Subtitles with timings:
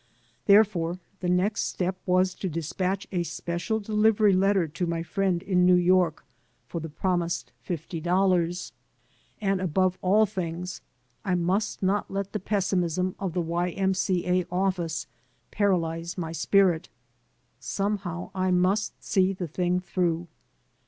[0.47, 5.63] Therefore the next step was to despatch a special delivery letter to my friend in
[5.63, 6.25] New York
[6.65, 8.73] for the promised fifty dollars.
[9.41, 10.81] And, above all things,
[11.23, 14.25] I must not let the pessimism of the Y.M.C.
[14.25, 15.05] A, office
[15.51, 16.89] para lyze my spirit.
[17.59, 20.25] Somehow I must see the thing through.